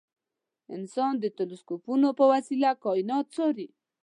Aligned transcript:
انسان 0.75 1.13
د 1.19 1.25
تلسکوپونو 1.37 2.09
په 2.17 2.23
وسیله 2.33 2.69
کاینات 2.83 3.25
څاري. 3.35 3.67